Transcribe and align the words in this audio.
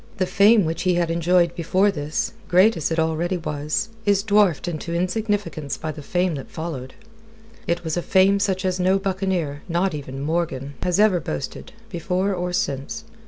The 0.17 0.25
fame 0.25 0.65
which 0.65 0.81
he 0.81 0.95
had 0.95 1.11
enjoyed 1.11 1.53
before 1.55 1.91
this, 1.91 2.33
great 2.47 2.75
as 2.75 2.89
it 2.89 2.97
already 2.97 3.37
was, 3.37 3.89
is 4.03 4.23
dwarfed 4.23 4.67
into 4.67 4.95
insignificance 4.95 5.77
by 5.77 5.91
the 5.91 6.01
fame 6.01 6.33
that 6.33 6.49
followed. 6.49 6.95
It 7.67 7.83
was 7.83 7.97
a 7.97 8.01
fame 8.01 8.39
such 8.39 8.65
as 8.65 8.79
no 8.79 8.97
buccaneer 8.97 9.61
not 9.69 9.93
even 9.93 10.19
Morgan 10.19 10.73
has 10.81 10.99
ever 10.99 11.19
boasted, 11.19 11.73
before 11.91 12.33
or 12.33 12.51
since. 12.51 13.03